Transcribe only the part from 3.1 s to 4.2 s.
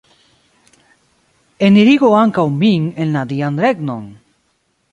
la Dian regnon!